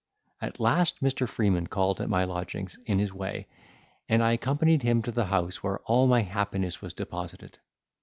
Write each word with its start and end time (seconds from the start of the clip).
At 0.41 0.59
last 0.59 1.03
Mr. 1.03 1.29
Freeman 1.29 1.67
called 1.67 2.01
at 2.01 2.09
my 2.09 2.23
lodgings 2.23 2.75
in 2.87 2.97
his 2.97 3.13
way, 3.13 3.45
and 4.09 4.23
I 4.23 4.31
accompanied 4.33 4.81
him 4.81 5.03
to 5.03 5.11
the 5.11 5.25
house 5.25 5.61
where 5.61 5.77
all 5.81 6.07
my 6.07 6.23
happiness 6.23 6.81
was 6.81 6.91
deposited. 6.93 7.59